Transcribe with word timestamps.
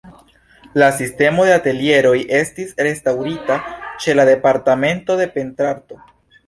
La 0.83 0.87
sistemo 1.01 1.45
de 1.49 1.53
atelieroj 1.57 2.15
estis 2.39 2.73
restaŭrita 2.89 3.59
ĉe 4.03 4.19
la 4.19 4.27
Departemento 4.35 5.21
de 5.23 5.31
Pentrarto. 5.39 6.05